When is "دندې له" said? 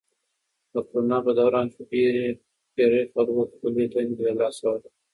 3.93-4.33